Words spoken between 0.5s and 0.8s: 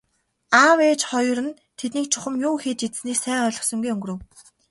Аав